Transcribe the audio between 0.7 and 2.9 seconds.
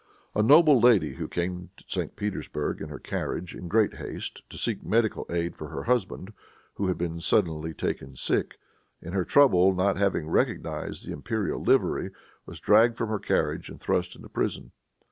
lady who came to St. Petersburg in